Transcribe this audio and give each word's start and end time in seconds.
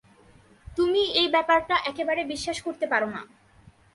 তুমি 0.77 1.01
এই 1.21 1.27
ব্যাপারটা 1.35 1.75
একেবারে 1.91 2.21
বিশ্বাস 2.23 2.57
করতে 2.61 2.85
পারো 2.87 3.07
না। 3.15 3.21